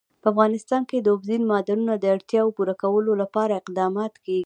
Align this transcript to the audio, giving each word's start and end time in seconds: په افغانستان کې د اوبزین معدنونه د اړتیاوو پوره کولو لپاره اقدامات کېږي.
په 0.21 0.27
افغانستان 0.33 0.81
کې 0.89 0.97
د 0.99 1.07
اوبزین 1.13 1.41
معدنونه 1.51 1.95
د 1.97 2.05
اړتیاوو 2.15 2.55
پوره 2.57 2.75
کولو 2.83 3.11
لپاره 3.21 3.59
اقدامات 3.61 4.13
کېږي. 4.25 4.39